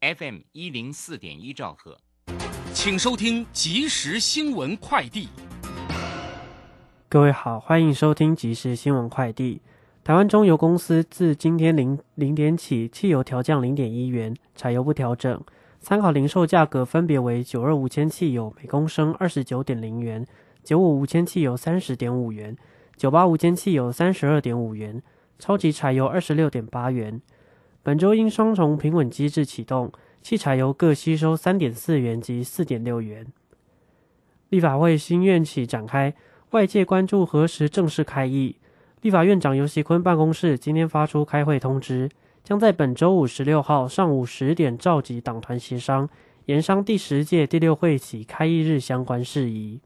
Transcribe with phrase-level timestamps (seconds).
[0.00, 1.96] FM 一零四点一兆赫，
[2.74, 5.30] 请收听即时新闻快递。
[7.08, 9.62] 各位好，欢迎收听即时新闻快递。
[10.04, 15.42] 台湾中油公司自今天零零点起，汽油调降零点一元，柴油不调整。
[15.80, 20.26] 参考零售价格分别为九二五千汽油每公升二十九点零元，
[20.62, 22.54] 九五无铅汽油三十点五元，
[22.98, 25.02] 九八无铅汽油三十二点五元，
[25.38, 27.22] 超级柴油二十六点八元。
[27.86, 33.24] 本周因双重平稳机制启动，汽柴油各吸收三点四元及四点六元。
[34.48, 36.12] 立法会新院期展开，
[36.50, 38.56] 外界关注何时正式开议。
[39.02, 42.10] 立法院长游锡坤办公室今天发出开会通知，
[42.42, 46.08] 将在本周五十六号上午十点召集党团协商，
[46.46, 49.80] 研商第十届第六会期开议日相关事宜。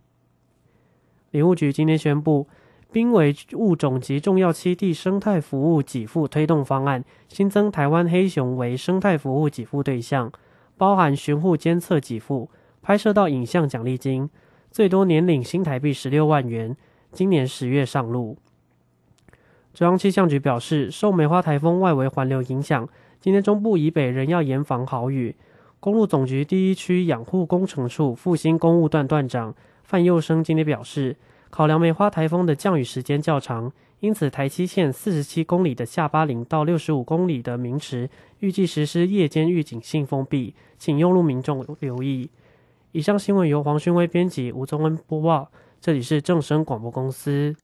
[1.33, 2.49] 林务局今天宣布，
[2.93, 10.33] 濒危物种及重要栖地生态服务给付推动方案，新增台湾黑熊为生态服务给付对象，
[10.77, 12.51] 包含巡护监测给付、
[12.83, 14.29] 拍摄到影像奖励金，
[14.71, 16.77] 最多年领新台币十六万元，
[17.13, 18.37] 今年十月上路。
[19.73, 22.89] 中央气象局表示，受梅花台风外围环流影响，
[23.21, 25.37] 今天中部以北仍要严防豪雨。
[25.79, 29.55] 公路总局第一区养护工程处复兴公务段段长
[29.85, 31.17] 范佑生今天表示，
[31.51, 42.31] 考量梅花台风的降雨时间较长，因此台七线四十七公里的下巴林到六十五公里的明池，预计实施夜间预警性封闭，请用路民众留意。
[42.93, 47.55] 以上新闻由黄勋威编辑，吴宗恩播报，这里是正声广播公司。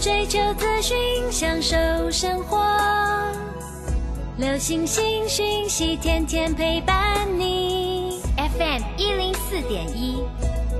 [0.00, 0.96] 追求资讯，
[1.30, 1.76] 享受
[2.10, 2.58] 生活。
[4.38, 8.20] 流星星讯息，天天陪伴你。
[8.36, 10.22] FM 一零四点一，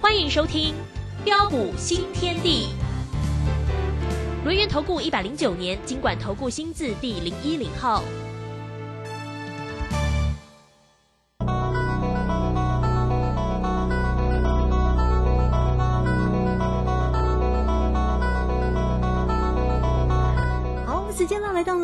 [0.00, 0.74] 欢迎收听
[1.24, 2.68] 《标股新天地》。
[4.44, 8.02] 轮源投顾一百零九年经管投顾新字第零一零号。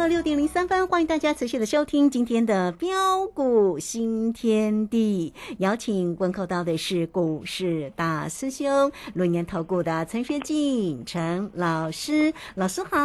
[0.07, 5.35] 了六点零三分，欢迎大家持续的收听今天的标股新天地。
[5.59, 12.97] 邀请问候到的是股市大师兄轮年投顾的陈学进陈老师，老师好。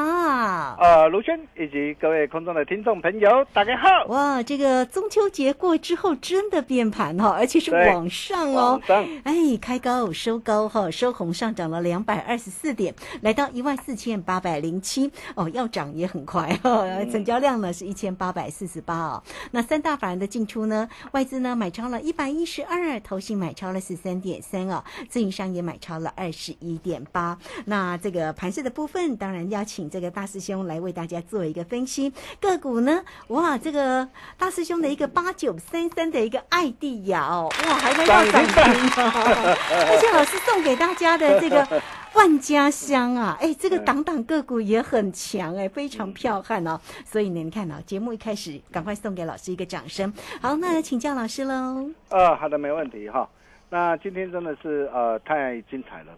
[0.79, 4.05] 呃，卢轩以及各位空中的听众朋友，大家好。
[4.09, 8.79] 哇，这个中秋节过之后真的变盘哈，而且是往上哦。
[9.23, 16.21] 哎，开高收高哈，收红上涨了两百二十四点，来到一万四千八百零七哦，要涨也很。
[16.23, 19.23] 快哦，成交量呢是一千八百四十八哦。
[19.51, 27.37] 那三大法人的进出呢，外资呢买超了一百一十二，投信买超了十三点三哦，自营商也买超了二十一点八。
[27.65, 32.13] 那这个盘势的部分，当然要请这个大师兄来为大家做一个分析。
[32.39, 39.57] 个股呢，哇，这个大师兄的一个八九三三的一个爱地亚哦，哇，还没到涨停哦，
[39.89, 41.81] 而且老师送给大家的这个。
[42.13, 46.77] 万家香啊，哎，这个档档个股也很强哎，非常彪悍哦。
[47.05, 50.11] 所以呢，你看啊，节目一开始赶快送给老师一个掌声。
[50.41, 51.89] 好，那请教老师喽。
[52.09, 53.29] 呃，好的，没问题哈。
[53.69, 56.11] 那今天真的是呃太精彩了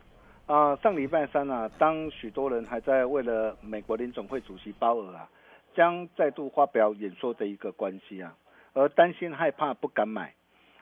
[0.47, 0.75] 啊！
[0.77, 5.29] 上礼拜三啊，当许多人还在为了美国联总会主席鲍尔啊
[5.75, 8.33] 将再度发表演说的一个关系啊，
[8.73, 10.33] 而担心害怕不敢买，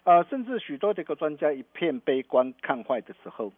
[0.05, 3.51] 呃，甚至许多这个专家一片悲观看坏的时候。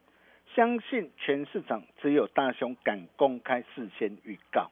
[0.55, 4.69] 相信全市场只有大雄敢公开事先预告，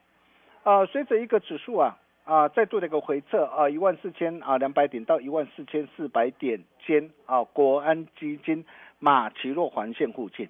[0.62, 8.64] 啊，随着一个指数啊啊再度的一个回撤啊一万四千啊两百点到一万四千四百点间啊国安基金
[9.00, 10.48] 马奇诺环线附近，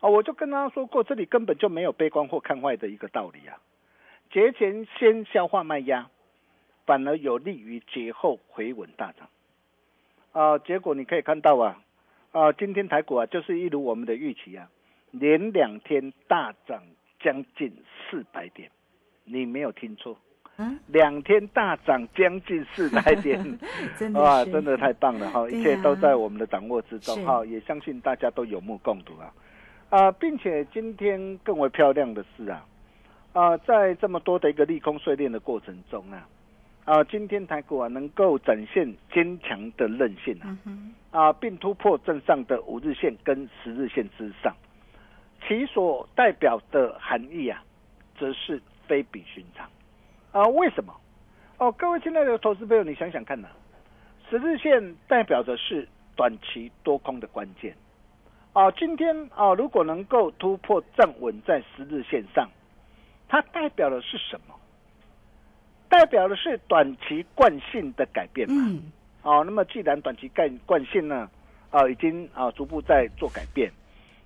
[0.00, 3.58] 啊我就跟他说过这里根本就没有悲观或看坏的一个道理啊，
[4.30, 6.08] 节前先消化卖压，
[6.86, 9.28] 反而有利于节后回稳大涨。
[10.30, 11.80] 啊，结果你可以看到啊，
[12.34, 14.68] 啊，今天台股啊，就是一如我们的预期啊，
[15.12, 16.82] 连两天大涨
[17.20, 17.72] 将近
[18.10, 18.68] 四百点，
[19.22, 20.18] 你没有听错，
[20.56, 23.40] 嗯，两天大涨将近四百点，
[23.96, 29.32] 真的哇，真的太棒了哈，一切都在我们的掌握之中哈，也相信大家都有目共睹啊，
[29.90, 32.66] 啊，并且今天更为漂亮的是啊，
[33.32, 36.26] 啊，在这么多的一个利空碎裂的过程中啊。
[36.84, 40.58] 啊，今天台股啊能够展现坚强的韧性啊，
[41.10, 44.54] 啊，并突破正上的五日线跟十日线之上，
[45.46, 47.64] 其所代表的含义啊，
[48.18, 49.66] 则是非比寻常
[50.32, 50.46] 啊。
[50.48, 50.94] 为什么？
[51.56, 53.48] 哦，各位亲爱的投资朋友，你想想看呐，
[54.28, 57.74] 十日线代表的是短期多空的关键
[58.52, 58.70] 啊。
[58.72, 62.46] 今天啊，如果能够突破站稳在十日线上，
[63.26, 64.54] 它代表的是什么？
[65.94, 68.80] 代表的是短期惯性的改变嘛？
[69.22, 71.30] 哦，那么既然短期惯惯性呢，
[71.70, 73.70] 啊，已经啊逐步在做改变，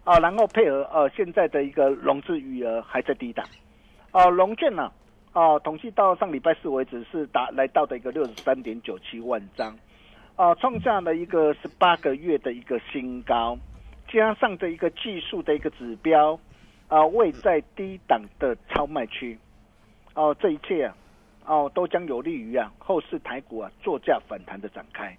[0.03, 3.44] 啊，然后配合呃现在的一个融资余额还在低档，
[4.12, 4.91] 啊，融券呢，
[5.35, 9.76] 啊，统计到上礼拜四为止是达来到的一个六十三点九七万张，
[10.37, 13.59] 啊，创下了一个十八个月的一个新高，
[14.11, 16.41] 加上的一个技术的一个指标，
[16.88, 19.38] 啊，位在低档的超卖区，
[20.14, 20.97] 哦，这一切啊。
[21.49, 25.17] 哦，都将有利于啊后市台股啊作价反弹的展开，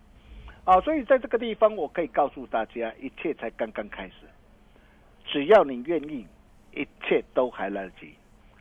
[0.64, 4.14] 啊，所以在这个地方我可以告诉大家，一切才刚刚开始，
[5.26, 6.28] 只要你愿意，
[6.72, 8.14] 一切都还来得及，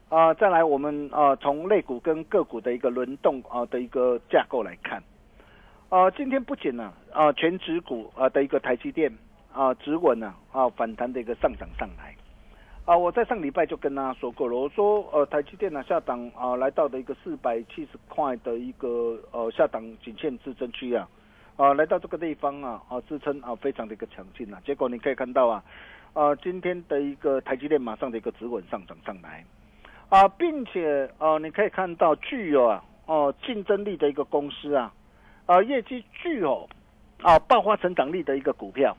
[0.08, 5.02] 啊，再来我们啊从类股跟个股的一个轮动啊的一个架构来看，
[5.90, 9.12] 啊，今天不仅呢啊全指股啊的一个台积电
[9.52, 12.14] 啊止稳呢啊反弹的一个上涨上来。
[12.88, 21.06] 啊，我在上礼拜就跟大家说过了，我说呃，台积电呢下档啊，来到的一个四百七十块的一个呃下档颈线支撑区啊，
[21.56, 25.62] 啊，来到这个地方啊，啊支撑啊非常的一个强劲啊，结果你可以看到啊，
[26.14, 29.44] 啊今天的一个台积电马上的一个止稳上涨上来，
[30.08, 34.90] 啊，并且啊你可以看到具有啊哦竞争力的一个公司啊，
[35.44, 36.66] 啊业绩具有
[37.20, 38.96] 啊爆发成长力的一个股票。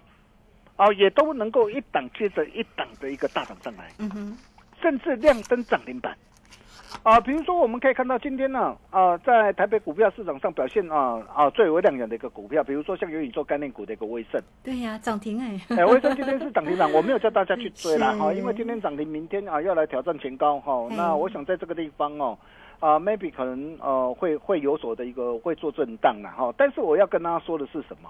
[0.79, 4.37] 啊，也都能够一档接着一档的一个大涨上来，嗯哼，
[4.81, 6.15] 甚至亮灯涨停板，
[7.03, 22.39] 啊，比如说我们可以看到今天呢，啊，在台北股票市场上表现啊啊最为亮眼的一个股票，比如说像元宇宙概念股的一个威盛，对呀，涨停哎， 哎，威盛今天是涨停板，我没有叫大家去追啦，哈，因为今天涨停，明天啊要来挑战前高哈，那我想在这个地方哦，
[22.79, 28.09] 啊，maybe 可能呃会会有所的一个会做震荡了哈，但是我要跟大家说的是什么？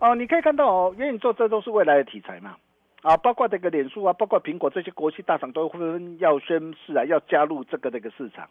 [0.00, 2.56] 哦，你可以看到哦，元宇宙这都是未来的题材嘛，
[3.02, 8.48] 啊，包括这个脸书啊，包括苹果这些国际大厂都纷纷要宣示啊，要加入这个这个市场，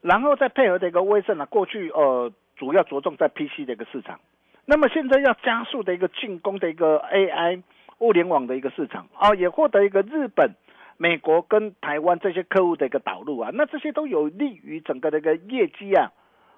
[0.00, 4.20] 然后再配合这个威盛啊，过去呃主要着重在 PC 的一个市场，
[4.64, 7.62] 那么现在要加速的一个进攻的一个 AI
[7.98, 10.54] 物联网的一个市场啊，也获得一个日本、
[10.96, 16.12] 美国跟台湾这些客户的一个导入啊，那这些都有利于整个的一个业绩啊。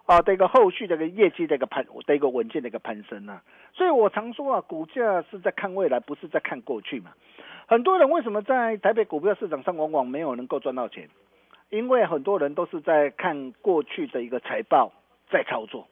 [0.06, 3.42] 啊，的一个后续的一个业绩的一个攀的一个稳健的一个攀升啊，
[3.72, 7.12] 所以我常说啊，股价是在看未来，不是在看过去嘛。
[7.66, 11.08] 很多人为什么在台北股票市场上往往没有能够赚到钱？
[11.70, 14.92] 因为很多人都是在看过去的一个财报
[15.30, 15.88] 在操作，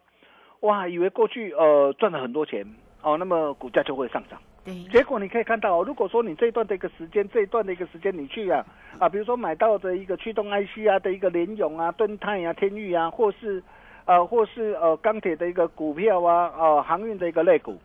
[0.60, 2.66] 哇，以为过去呃赚了很多钱
[3.00, 4.38] 哦，那么股价就会上涨。
[4.64, 4.74] 对。
[4.92, 8.64] 结果你可以看到，如果说你这一段的一个时间，这一段的一个时间你去啊
[8.98, 13.60] 啊，比如说买到的一个驱动 IC 啊的一个联勇啊、敦泰啊、天域啊，或是
[14.04, 17.78] 呃，或是呃钢铁的一个股票啊，呃航运的一个类股，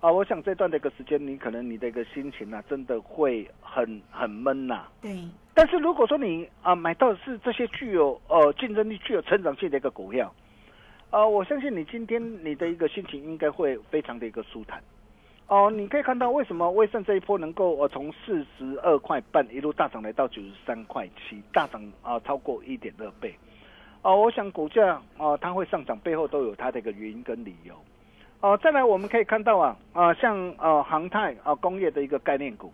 [0.00, 4.86] 啊，我想这段的一个时间，你可能你的一个心情啊，真的会很很闷呐。
[5.02, 5.10] 对。
[5.52, 10.32] 但是如果说你啊买到的是这些具有呃竞争力、具有成长性的一个股票，
[11.10, 14.80] 啊，我相信你今天你的一个心情应该会非常的一个舒坦。
[15.48, 23.34] 哦，你可以看到为什么威盛这一波能够呃从四十二块半一路大涨来到九十三块七，大涨啊超过一点二倍。
[24.02, 27.74] 哦，我想股价哦，它会上涨，背后都有它的一个原因跟理由。
[28.40, 32.72] 哦，再来我们可以看到啊，啊，像呃航太啊工业的一个概念股，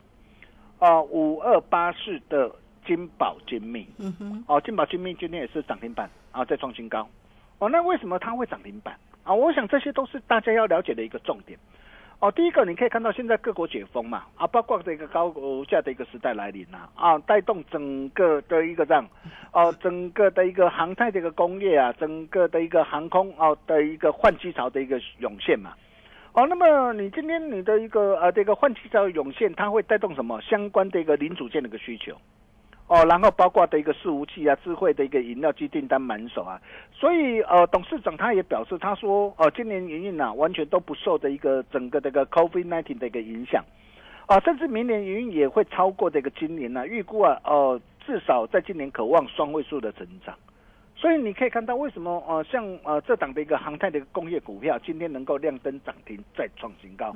[0.79, 2.51] 啊五二八四的
[2.87, 7.09] 金宝精密，嗯哼，哦金宝精密今天也是涨停板啊，再创新高。
[7.59, 9.35] 哦，那为什么它会涨停板啊？
[9.35, 11.59] 我想这些都是大家要了解的一个重点。
[12.19, 19.07] 哦，第一个你可以看到现在各国解封嘛，啊，包括这个高物价的一个时代来临呐，啊，带动整个的一个这样，
[19.53, 25.75] 哦，整个的一个航太的一个工业啊，整个的一个航空哦的一个换机潮的一个涌现嘛，
[26.33, 30.41] 哦，那么你今天你的一个呃这个换机潮涌现，它会带动什么？
[30.41, 32.17] 相关的一个零组件的一个需求，
[32.89, 36.61] 哦，然后包括的一个伺服器啊，智慧的一个饮料机订单满手啊，
[36.93, 43.65] 所以呃，董事长他也表示，他说呃，今年营运啊，完全都不受的一个整个这个 COVID nineteen 的一个影响，
[44.27, 50.33] 啊，甚至明年营运也会超过这个今年呢，预估啊，呃，至少在今年渴望双位数的成长。
[50.99, 57.15] 所以你可以看到，为什么呃，像呃这档的一个航太的一个工业股票，今天能够亮灯涨停再创新高。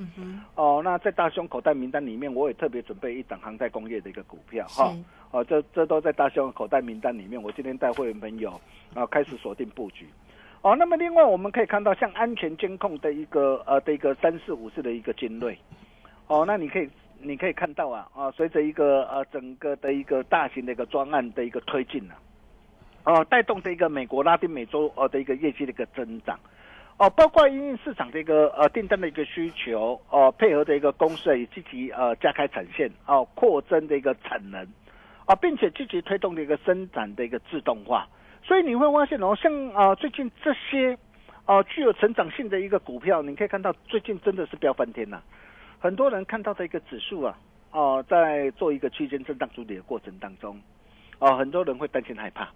[0.54, 4.94] 哦，那在大兄口袋名单里面，我也特别准备一档航太工业的一个股票哈。
[5.30, 7.42] 哦，这这都在大兄口袋名单里面。
[7.42, 8.60] 我今天带会员朋友
[8.94, 10.06] 啊开始锁定布局。
[10.60, 15.58] 哦，那么另外我们可以看到，像安全监控的一个呃的一个三四五四的一个精锐。
[16.26, 16.86] 哦，那你可以
[17.18, 22.12] 你可以看到啊啊，随着一个呃整个的一个大型的一个专案的一个推进呢。
[23.04, 26.38] 哦，带动这个美国拉丁美洲呃的一个业绩的一个增长，
[26.98, 34.62] 哦，包括因应市场的一个呃订单的一个需求，哦，配合的一个公司也积极呃加开产线，哦，扩增的一个产能，
[35.24, 38.06] 啊，并且积极推动的一个生产的一个自动化，
[38.42, 40.96] 所以你会发现哦，像啊最近这些
[41.46, 45.22] 啊具有成长性的一个股票，你可以看到最近真的是飙翻天呐，
[45.78, 47.38] 很多人看到的一个指数啊，
[47.72, 50.60] 哦，在做一个区间震荡筑底的过程当中，
[51.18, 52.46] 哦，很多人会担心害怕。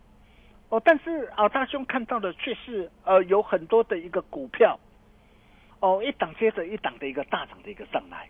[0.70, 4.76] 哦，但是啊，大兄看到的却是呃，有很多的一个股票，
[5.78, 8.28] 哦，一档接着一档的一个大涨的一个上来，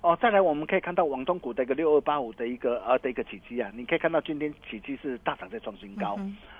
[0.00, 6.18] 哦，再来我们可以看到网通股的一个六二八五的一个呃的一个起基啊，你可以看到今天起基是大涨在创新高，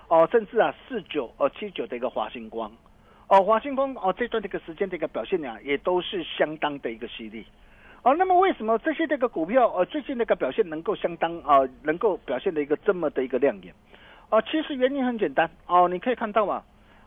[0.08, 2.70] 哦，甚至啊四九呃七九的一个华星光，
[3.28, 7.44] 哦，华星光哦这段这个时间的一个表现呢，也都是相当的一个犀利，
[8.02, 13.74] 哦，那么为什么这些这个股票呃最近那个表现能够相当啊能够表现的一个这么的一个亮眼？
[14.30, 16.62] 啊，其实原因很简单哦，你可以看到嘛，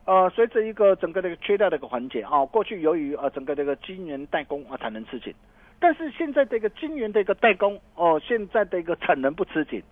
[0.06, 5.32] 呃，随着一个整个这个缺料的一个环节啊，过去由于呃整个这个晶圆代工啊产能吃紧，
[5.80, 9.84] 但是现在这个晶圆的一个代工哦，现在的一个产能不吃紧，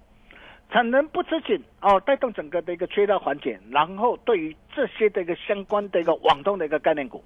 [0.71, 7.23] 产能不吃紧哦，带动整个的一个缺料环节，然后对于这些的一个相关的一个网通的一个概念股，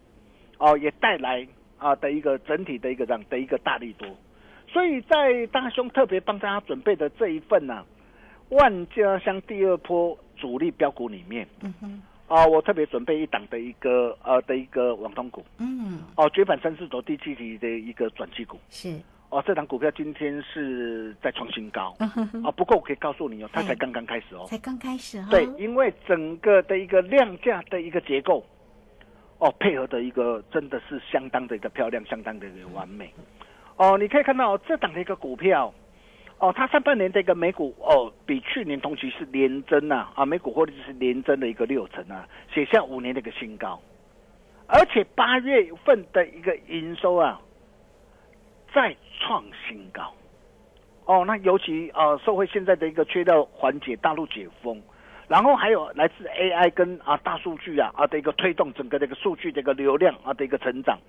[0.57, 4.05] 哦，也带来啊的一个整体的一个这样的一个大力度，
[4.67, 7.86] 所以在大兄特别帮大家准备的这一份呢。
[8.53, 28.45] 万家乡第二波主力标股里面，嗯哼，啊，我特别准备一档的一个呃的一个网通股，嗯，哦，绝版三四轴第七级的一个转机股，是，哦，这档股票今天是在创新高，啊，不过我可以告诉你哦，它才刚刚开始哦，才刚开始哦，对，因为整个的一个量价的一个结构，
[29.39, 33.12] 哦，配合的一个真的是相当的一个漂亮，相当的一个完美，
[33.77, 35.74] 哦，你可以看到这档的一个股票。
[36.43, 43.79] 哦，它上半年这个美股哦，比去年同期是连增呐，啊，美股获利是连增的一个六成啊，写下五年的一个新高，
[44.67, 47.39] 而且八月份的一个营收啊，
[48.73, 50.13] 再创新高，
[51.05, 54.81] 哦，那尤其呃，社会现在的一个缺料缓解，大陆解封，
[55.29, 61.00] 然后还有来自 AI 跟啊大数据啊啊的一个推动，整个这个数据的一个流量啊的一个成长。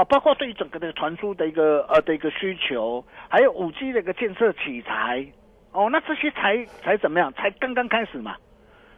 [0.00, 5.26] 啊，包括对于整个的传输的一个呃的一个需求，还有五 G 的一个建设器材，
[5.72, 7.30] 哦，那这些才才怎么样？
[7.34, 8.34] 才刚刚开始嘛。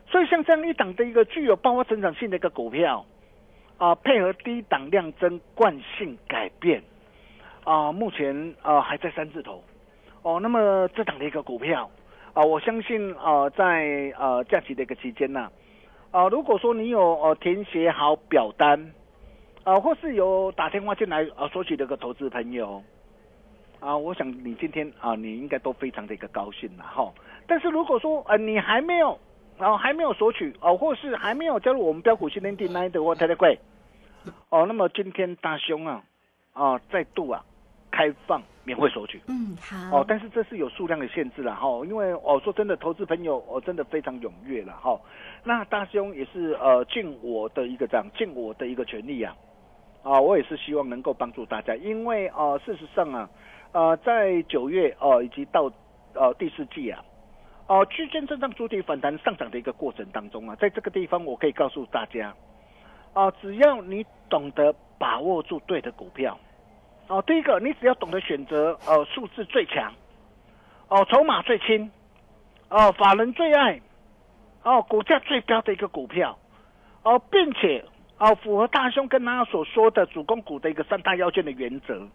[0.06, 3.04] 所以像这样一档的一个具有爆发成长性的一个股票，
[3.78, 6.80] 啊，配合低档量增惯性改变，
[7.64, 9.60] 啊，目前啊还在三字头。
[10.22, 11.90] 哦，那么这档的一个股票，
[12.32, 15.50] 啊，我相信啊在呃假期的一个期间呢，
[16.12, 18.92] 啊，如果说你有呃填写好表单。
[19.64, 22.82] 啊，或是有打电话进来啊，索取这个投资朋友，
[23.78, 27.12] 啊，我想你今天啊，你应该都非常的一个高兴了哈。
[27.46, 29.16] 但是如果说呃你还没有，
[29.58, 33.56] 然后还没有索取哦，或是还没有加入我们标股训练营的话太太贵，
[34.48, 36.02] 哦，那么今天大兄啊
[36.52, 37.44] 啊再度啊
[37.92, 45.00] 开放免费索取，嗯好，哦，但是这是有数量的限制了哈，因为哦说真的，投资朋友哦真的非常踊跃了哈。
[45.44, 49.36] 那大兄也是呃尽我的一个这样尽我的一个权利啊。
[50.02, 53.30] 啊，我也是希望能够帮助大家，因为呃，事实上啊，
[53.70, 55.70] 呃，在九月哦，以及到
[56.14, 57.04] 呃第四季啊，
[57.68, 62.34] 哦区间震荡主体反弹上涨的一个过程当中啊，在这个地方我可以告诉大家，
[63.12, 66.36] 啊，只要你懂得把握住对的股票，
[67.06, 69.92] 哦，第一个你只要懂得选择呃数字最强，
[70.88, 71.88] 哦筹码最轻，
[72.70, 73.80] 哦法人最爱，
[74.64, 76.36] 哦股价最高的一个股票，
[77.04, 77.84] 哦并且。
[78.22, 82.08] 哦，符合大兄跟大家所说的主攻股的一个三大要件的原则。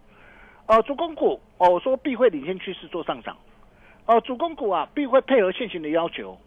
[0.66, 3.36] 哦，主攻股哦，说必会领先趋势做上涨。
[4.06, 6.38] 哦，主攻股啊，必会配合现行的要求。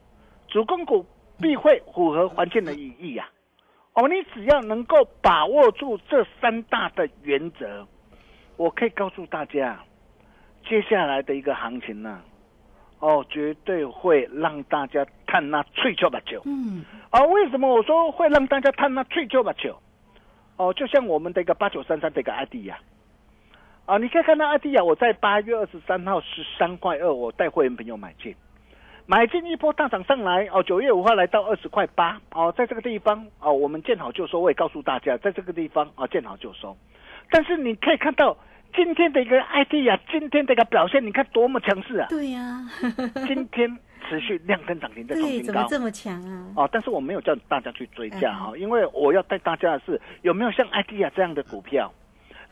[0.49, 1.05] 主攻股
[1.39, 3.29] 必会符合环境的意义呀。
[3.93, 7.87] 哦，你只要能够把握住这三大的原则，
[8.57, 9.79] 我可以告诉大家，
[10.67, 12.23] 接下来的一个行情呢，
[13.01, 16.41] 哦，绝对会让大家看那脆球把球。
[16.45, 19.77] 嗯，啊，为什么我说会让大家看那脆球把球？
[20.57, 22.79] 哦，就像我们的一个八九三三的一个 ID 呀，
[23.87, 28.37] 啊，你可以看到 ID 呀，我在八月二十三号十三块二，我带会员朋友买进，
[29.07, 36.77] 买进一波大涨上来，哦，九月五号来到二十块八，哦，在这个地方，哦，我们见好就收，我也告诉大家，在这个地方，啊，见好就收。
[37.31, 38.37] 但是你可以看到
[38.75, 42.07] 今天的一个 ID 呀，今天的一个表现，你看多么强势啊！
[42.09, 42.61] 对呀，
[43.27, 45.53] 今天持续亮灯涨停的创对，新高。
[45.53, 46.47] 怎么这么强啊？
[46.57, 51.93] 哦，但是我没有叫大家去追价哈、因为我要带大家的是有没有像 IDEA 这样的股票。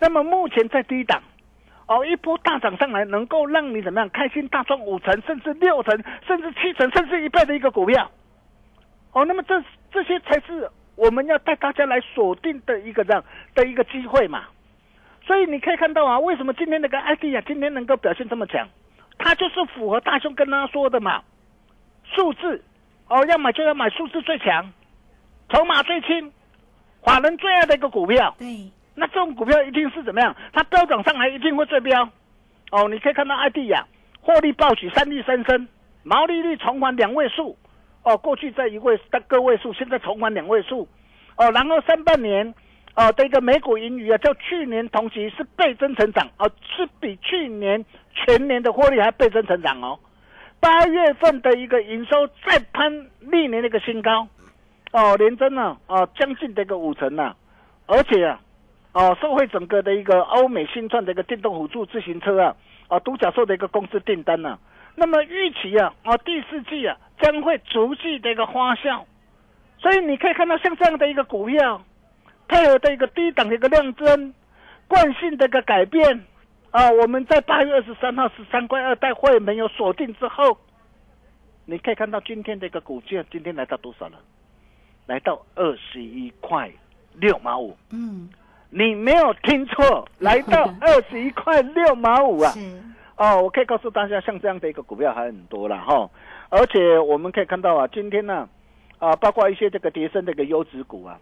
[0.01, 1.23] 那么目前在低档，
[1.87, 8.11] 哦，一波大涨上来，能够让你怎么样开心大赚五成，甚至六成，甚至七成，甚至一倍的一个股票。
[9.13, 14.45] 哦，那么这这些才是我们要带大家来锁定的一个这样的一个机会嘛。
[15.29, 18.67] 所以你可以看到啊，为什么今天那个 IDEA 今天能够表现这么强？
[19.19, 21.23] 它就是符合大兄跟他说的嘛。
[22.17, 22.65] 数字
[23.09, 24.73] 哦，要买就要买数字最强，
[25.51, 26.33] 筹码最轻，
[27.05, 28.35] 法人最爱的一个股票。
[28.39, 30.35] 对，那这种股票一定是怎么样？
[30.55, 32.09] 它飙涨上来一定会最标。
[32.71, 33.87] 哦，你可以看到艾迪亚
[34.23, 35.69] 获利暴起，三利三升，
[36.05, 37.55] 毛利率重返两位数。
[38.03, 40.89] 哦，过去在一位的个位数，现在重返两位数。
[41.37, 42.55] 哦，然后上半年
[42.99, 49.97] 哦的一个每股盈余啊，较去年同期是倍增成长，哦，是比去年全年的获利还倍增成长哦。
[50.59, 54.27] 八月份的一个营收再攀历年的一个新高，
[54.91, 57.37] 哦，连增呢，哦，将近的一个五成呐、
[57.87, 58.41] 而且啊，
[58.95, 62.57] 哦，受惠整个的一个欧美新创的一个电动辅助自行车啊，
[62.89, 64.59] 啊，独角兽的一个公司订单呐、
[64.97, 69.05] 那么预期啊，啊，第四季啊将会逐季的一个发酵，
[69.79, 71.81] 所以你可以看到像这样的一个股票，
[72.49, 74.35] 配合的一个低档的一个量增，
[74.89, 76.25] 惯性的一个改变。
[76.71, 80.59] 啊，我们在八月二十三号十三块二带会员朋友锁定之后，
[81.65, 84.19] 你可以看到今天的一个股价，今天来到多少了？
[85.07, 86.71] 来到二十一块
[87.15, 87.75] 六毛五。
[87.91, 88.29] 嗯，
[88.69, 92.51] 你没有听错，来到 二十一块六毛五啊！
[92.53, 92.61] 是，
[93.17, 96.11] 哦，我可以告诉大家，像这样的一个股票还很多了哈。
[96.51, 98.47] 而且我们可以看到啊，今天呢，
[98.99, 101.19] 啊，包括一些这个叠升的一个优质股啊，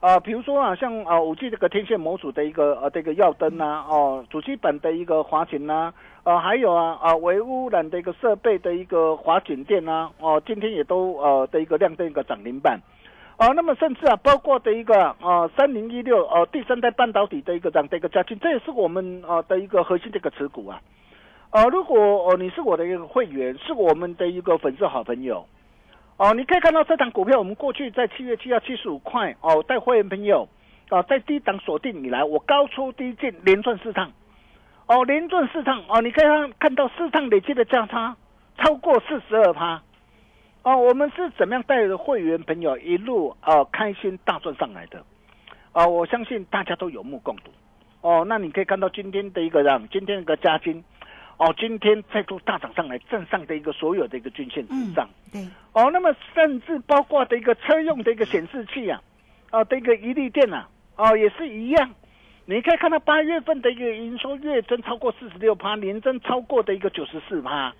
[0.00, 12.80] 啊，比如说啊，像啊五 G 这个天线模组的一个呃这个耀灯呐，哦，主机板的一个华擎呐，啊，还有啊啊微污染的一个设备的一个华景电呐，哦，今天也都呃的一个亮灯一个涨停板。
[13.36, 20.80] 哦，那么甚至啊，包括的一个啊三零一六呃第三代半导体的一个这样的一个加进，这也是我们呃的一个核心的一个持股啊。
[21.50, 25.44] 呃，如果哦你是我的一个会员，是我们的一个粉丝好朋友，
[26.20, 30.46] 哦，你可以看到这档股票，我们过去在七月七号七十五块哦，带会员朋友
[30.90, 34.12] 啊，在低档锁定以来，我高出低进连赚四趟，
[34.84, 38.14] 哦，连赚四趟哦，你可以看看到四趟累计的价差
[38.58, 39.82] 超过四十二趴。
[40.62, 45.02] 哦，我们是怎么样带着会员朋友一路呃开心大赚上来的？
[45.72, 47.50] 啊、我相信大家都有目共睹。
[48.02, 50.84] 哦，那你可以看到今天的一个让今天一个加金，
[51.40, 55.08] 哦，今天再度大涨上来，站上的一个所有的一个均线之上。
[55.32, 55.40] 对，
[55.72, 59.00] 哦，那么甚至包括的一个车用的一个显示器啊，
[59.50, 61.90] 啊的一个一力电啊，哦也是一样。
[62.44, 67.72] 你可以看到八月份的一个营收月增超过四十六趴，年增超过的一个九十四趴。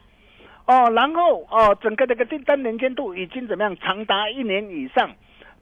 [0.65, 5.11] 哦，然后哦，整个这个订单年间度已经怎么样，长达一年以上，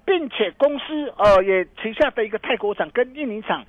[0.04, 3.64] 并且公司呃也旗下的一个泰国厂跟印尼厂，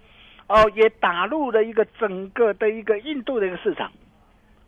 [0.46, 3.92] 哦也打入了一个整个的一个印度的一个市场，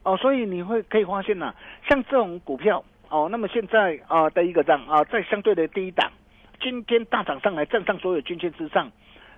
[0.03, 1.53] 哦，所以你会可以发现呢、
[1.87, 6.11] 像这种股票哦，那么现在啊、的一个涨啊，在相对的低档，
[6.59, 8.91] 今天大涨上来，站上所有均线之上，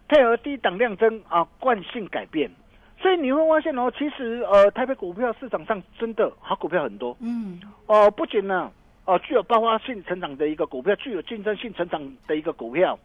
[0.08, 2.50] 配合低档量增啊，惯性改变。
[3.02, 8.72] 所以你会发现哦，其实呃，台北股票市场上真的好股票很多嗯，哦，不仅呢
[9.04, 12.98] 哦具有爆发性成长的一个股票，具有竞争性成长的一个股票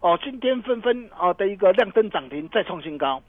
[0.00, 3.22] 哦，今天纷纷啊的一个亮灯涨停，再创新高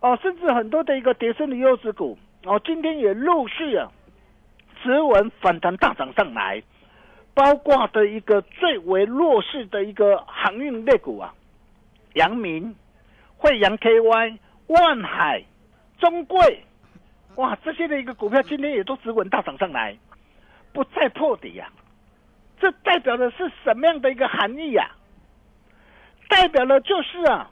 [0.00, 3.90] 哦，甚至很多的一个跌升的优质股哦，今天也陆续啊
[4.82, 6.62] 持稳反弹大涨上来，
[7.34, 11.34] 包括的一个最为弱势的一个航运类股啊，
[12.14, 12.74] 阳明、
[13.36, 15.44] 惠阳 KY、万海。
[15.98, 16.64] 中贵，
[17.34, 19.94] 哇，这些的一个股票今天也都止稳大涨上来，
[20.72, 21.68] 不再破底呀、
[22.58, 24.92] 这代表的是什么样的一个含义呀、
[26.26, 27.50] 代表的就是啊，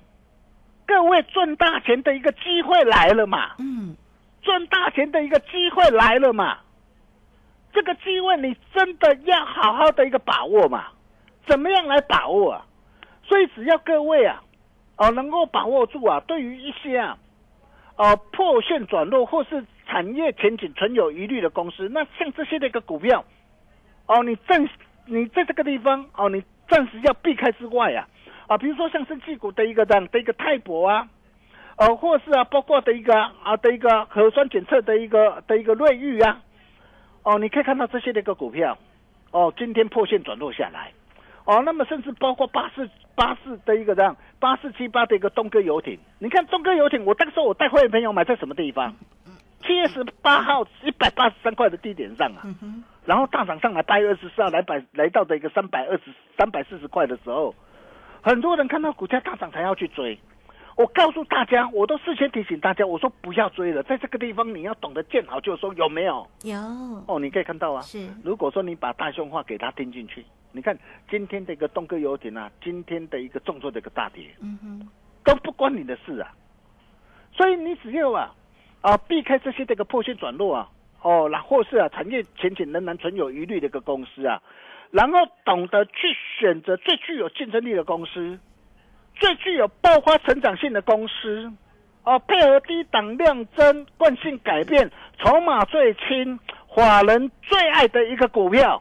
[0.86, 3.94] 各位赚大钱的一个机会来了嘛，嗯，
[4.42, 6.58] 赚大钱的一个机会来了嘛，
[7.72, 10.86] 这个机会你真的要好好的一个把握嘛，
[11.46, 12.66] 怎么样来把握啊？
[13.24, 14.42] 所以只要各位啊，
[14.96, 17.18] 哦能够把握住啊，对于一些啊。
[17.96, 23.24] 呃，破线转弱或是产业前景存有疑虑的公司，那像这些的一个股票，
[24.06, 24.68] 哦，你暂
[25.06, 28.06] 你在这个地方哦，你暂时要避开之外啊，
[28.46, 31.08] 啊，比如说像生技股的一个这样的一个泰博啊，
[31.78, 36.40] 呃，或是啊，包括的一个啊的一个核酸检测的一个的一个瑞玉啊，
[37.22, 38.76] 哦，你可以看到这些的一个股票，
[39.30, 40.90] 哦，今天破线转落下来，
[41.44, 48.96] 哦，那么甚至包括八四八四的一个这样八四七八的一个东哥游艇，你看东哥游艇，我当时我带会员朋友买在什么地方？
[49.62, 52.42] 七月十八号一百八十三块的低点上啊，
[53.04, 57.54] 然后大涨上来，八月二十四号来百来到的一个三百二十三百四十块的时候，
[58.20, 60.18] 很多人看到股价大涨才要去追。
[60.78, 66.24] 我告诉大家，我都事先提醒大家，我说不要追了，在这个地方你要懂得见好就收，有没有？
[66.44, 66.56] 有
[67.08, 67.82] 哦，你可以看到啊。
[67.82, 70.78] 是，如果说你把大胸话给他听进去，你看
[71.10, 74.88] 今天的一个东哥游艇啊，今天的一个重挫的一个大跌，嗯哼，
[75.24, 76.30] 都不关你的事啊。
[77.32, 78.32] 所以你只要啊
[78.80, 80.68] 啊避开这些这个破线转弱啊，
[81.02, 84.40] 哦，那或是啊产业前景仍然存有疑虑的一个公司啊，
[84.92, 88.38] 然后懂得去选择最具有竞争力的公司。
[89.18, 91.52] 最具有爆发成长性的公司，
[92.04, 96.38] 哦，配合低档量增、惯性改变、筹码最轻、
[96.74, 98.80] 法人最爱的一个股票，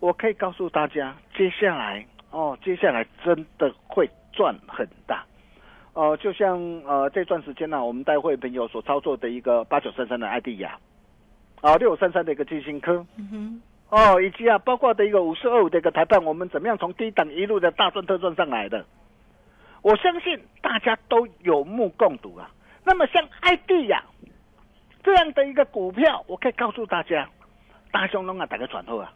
[0.00, 5.24] 我可以告诉大家，接下来哦，接下来真的会赚很大，
[5.92, 10.78] 哦，就像呃这段时间呢，我们带会朋友所操作的一个八九三三的艾迪亚，
[11.60, 18.84] 啊六三三的一个金星科，嗯哼，哦，以及啊包括的一个五四二五的一个台办，我们怎么样从低档一路的大赚特赚上来的？
[19.82, 22.50] 我相信大家都有目共睹啊。
[22.84, 24.02] 那么像艾迪呀
[25.04, 27.28] 这样的一个股票，我可以告诉大家，
[27.92, 29.12] 大熊龙啊，打个转后啊，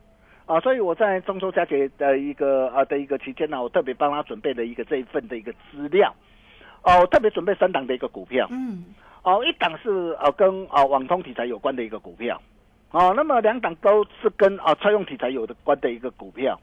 [0.46, 6.14] 啊，所以我在中秋佳节的一个啊的一个期间呢，我特别帮他准备了一个这一份的一个资料，
[6.83, 8.85] 哦，我特别准备三档的一个股票，嗯，
[9.22, 12.40] 哦，一档是呃跟啊网通题材有关的一个股票，
[12.90, 16.59] 哦，那么两档都是跟啊车用题材有的关的一个股票。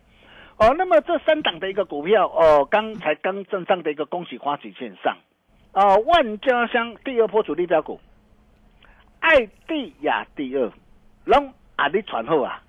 [0.60, 5.15] 哦，那么这三档的一个股票，哦，刚才刚正上的一个恭喜花旗线上，
[5.72, 7.98] 哦，万家香第二波主力标股，
[9.22, 10.69] 爱地亚第二，
[11.24, 12.62] 龙阿里传后啊，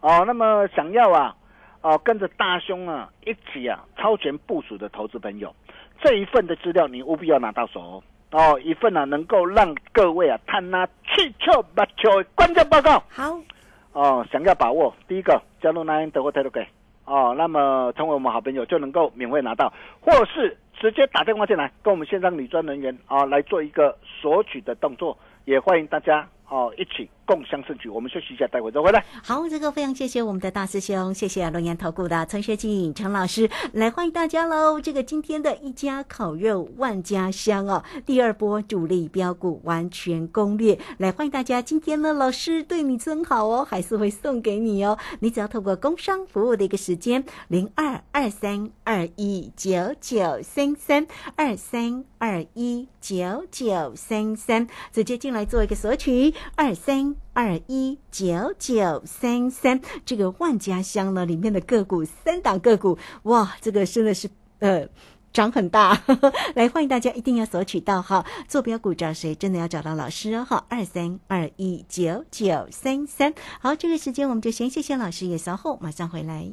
[0.00, 1.34] 哦，那么想要啊，
[1.80, 5.54] 哦，跟着大兄啊一起啊超前部署的投资朋友，
[6.02, 13.02] 这一份的资料你务必要拿到手哦，一份呢能够让各位啊探那七窍八窍关键报告。
[13.08, 13.40] 好，
[13.94, 16.66] 哦，想要把握第一个加入 Nine 德国 Telegram。
[17.10, 27.88] 哦，那么成为我们好朋友就能够免费拿到，或是直接打电话进来跟我们线上女装人员啊来做一个索取的动作，也欢迎大家哦一起共襄盛举。
[27.88, 29.02] 我们休息一下，待会再回来。
[29.22, 34.80] 好，这个非常谢谢我们的大师兄，谢谢龙岩投顾的陈学静陈老师来欢迎大家喽。
[34.80, 41.62] 这个今天的一家烤肉万家香哦，第二波主力标股完全攻略，来欢迎大家。
[41.62, 44.98] 今天呢，老师对你真好哦，还是会送给你哦。
[45.20, 57.16] 你只要透过工商服务的一个时间零二二三二一九九三三二三二一九九三三，直接进来做一个索取二三。
[57.32, 64.86] 二一九九三三，这个万家香呢里面的个股三档个股，哇，这个真的是呃
[65.32, 66.02] 涨很大，
[66.54, 69.34] 来欢迎大家一定要索取到哈，坐标股找谁？
[69.34, 73.32] 真的要找到老师哦哈，二三二一九九三三。
[73.60, 76.52] 好，这个时间我们就先谢谢老师，也稍后马上回来。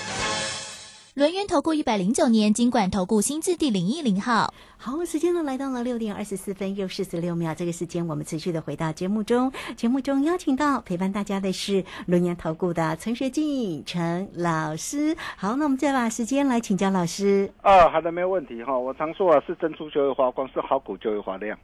[1.13, 4.53] 轮源投顾一百零九年金管投顾新字第零一零号。
[4.77, 9.51] 好，时间呢来到了六点二十四分又四十六秒，这个时间我们持续的回到节目中。
[9.75, 15.13] 节目中邀请到陪伴大家的是轮源投顾的陈学进陈老师。
[15.35, 17.51] 好，那我们再把时间来请教老师。
[17.61, 18.79] 啊，好的，没有问题哈。
[18.79, 21.59] 我常说啊，是珍珠就会发光，是好股就会发亮。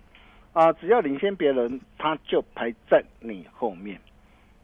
[0.51, 3.97] 啊，只要领先别人，他就排在你后面。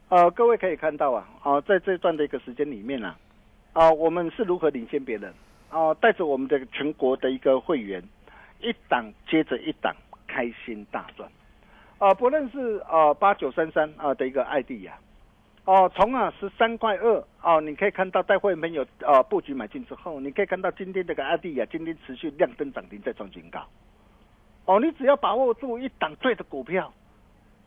[0.10, 3.15] 呃，各位可以看到啊，啊，在这段的一个时间里面啊，
[3.74, 5.34] 啊，我们是如何领先别人？
[5.70, 8.02] 啊，带着我们的全国的一个会员。
[8.62, 9.94] 一档接着一档，
[10.26, 11.30] 开心大赚，
[11.98, 14.98] 啊，不论是啊八九三三啊的一个爱地呀，
[15.66, 23.68] 哦，从啊十三块二哦，你可以看到带会员朋友啊布局买进之后，你可以看到今天这个爱地呀，今天持续亮灯涨停再创新高，
[24.64, 26.94] 哦，你只要把握住一档对的股票，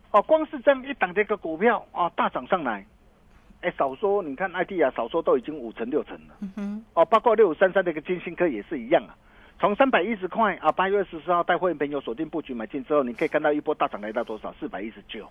[0.09, 2.83] 哦，光是这样一档这个股票啊大涨上来，
[3.61, 9.15] 哎，少说你看爱地呀，少说都已经五成六成了，嗯哼，哦，包括六五三三的一个金星科也是一样啊。
[9.59, 14.53] 从三百一十块啊，八月二十四号带会员朋友锁定布局买进之后，你可以看到一波大涨来到多少？
[14.59, 15.27] 四百一十九。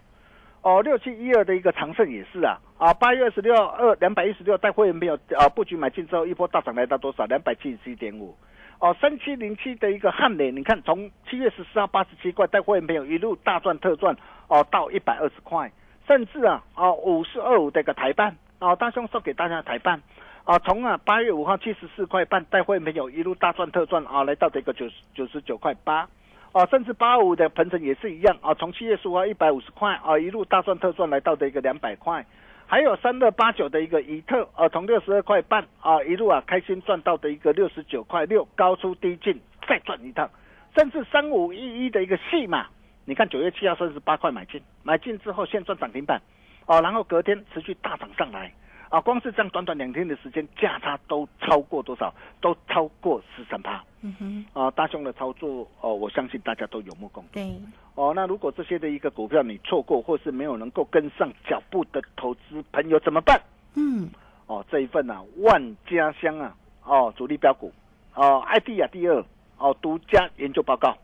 [0.63, 7.25] 哦，六七一二的一个长盛也是啊，啊，八月二十六二两百一十六带会员朋友啊布局买进之后，一波大涨来到多少？
[7.27, 8.37] 两百七十七点五。
[8.81, 14.17] 哦，三七零七的一个汉磊，你看从七月十四号八十七块带会员朋友一路大赚特赚
[14.49, 15.71] 哦，到一百二十块，
[16.07, 20.01] 甚至啊啊五四二五的一个台办啊，大兄送给大家台办。
[20.45, 26.09] 啊，从啊八月五号七十四块半带会没有一路大赚特赚啊，来到这个九十九十九块八，
[26.53, 32.25] 啊，甚至八五的鹏程也是一样啊，从七月十五号一百五十块啊，一路大赚特赚来到的一个两百块，
[32.69, 40.31] 还有三二八九的一个怡特啊，从六十二块半啊一路啊开心赚到的一个六十九块六，高出低进再赚一趟，
[40.77, 42.69] 甚至三五一一的一个戏码，
[43.09, 46.21] 你看九月七号三十八块买进，买进之后现赚涨停板，
[46.67, 48.53] 哦，然后隔天持续大涨上来。
[48.89, 52.13] 啊，光是这样短短两天的时间，价差都超过多少？
[52.41, 53.83] 都超过十三趴。
[54.03, 54.47] 嗯哼。
[54.53, 57.31] 啊，大雄的操作哦，我相信大家都有目共睹。
[57.33, 57.53] 对。
[57.95, 63.41] 哦，那如果这些的一个股票你错过，或是没有能够跟上脚步的投资朋友怎么办？
[63.75, 64.09] 嗯。
[64.47, 67.73] 哦，这一份呢，万家香啊，哦，主力标股，
[68.15, 69.25] 哦，ID 啊，第二，
[69.59, 70.97] 哦，独家研究报告，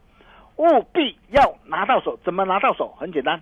[0.63, 2.19] 务必要拿到手。
[2.25, 2.95] 怎么拿到手？
[2.99, 3.41] 很简单。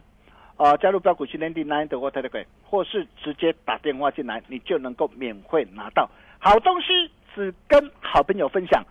[0.57, 8.85] 啊，加入标股训练营 Nine 的 Telegram，或是直接打电话进来，你就能够免费拿到好东西，只跟好朋友分享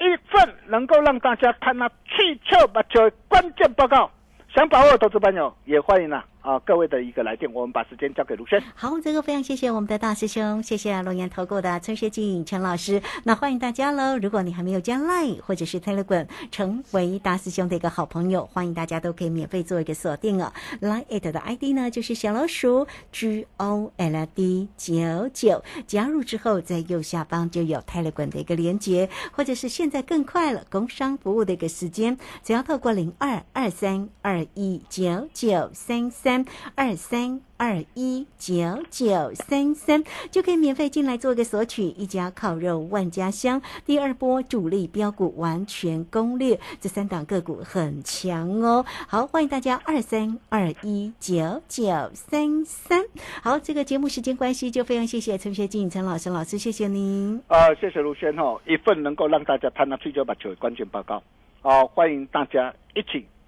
[0.00, 4.10] 一份能够让大家看到汽车把球关键报告。
[4.52, 8.62] 想把握投资朋友也欢迎啊啊各位的一个来电，我们把时间交给卢轩。
[8.74, 13.00] 好，这个非常谢谢我们的大师兄，谢谢龙岩投顾的崔学进陈老师。
[13.24, 14.18] 那欢迎大家喽！
[14.18, 20.52] 如果你还没有加 Line 或者是 Telegram 成为大师兄的一个好朋友，欢迎大家都可以免费做一个锁定哦。
[20.80, 34.44] Line 的 ID 呢就是小老鼠 G O L D 九九，加入之后在右下方就有 Telegram 的一个连接，或者是现在更快了，工商服务的一个时间，只要透过零二二三二。
[34.54, 36.31] 一九九三三
[36.74, 48.84] 二三二一九九三三就可以免费进来做个索取，一家烤肉万家香，第二波主力标股完全攻略，这三档个股很强哦。
[49.06, 53.04] 好，欢迎大家二三二一九九三三。
[53.42, 57.40] 好，这个节目时间关系，就非常谢谢陈学进陈老师老师，谢谢您。
[57.48, 61.22] 啊，谢谢卢轩哈，一份能够让大家看到最九把九的关键报告。
[61.60, 63.31] 好，欢迎大家一起。